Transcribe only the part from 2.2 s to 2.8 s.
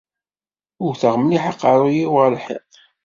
lḥiḍ.